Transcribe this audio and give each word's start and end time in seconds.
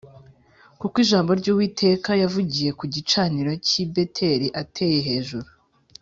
kuko 0.79 0.95
ijambo 1.03 1.31
ry’Uwiteka 1.39 2.11
yavugiye 2.21 2.71
ku 2.79 2.85
gicaniro 2.93 3.51
cy’i 3.67 3.83
Beteli 3.93 4.47
ateye 4.61 4.99
hejuru 5.09 5.49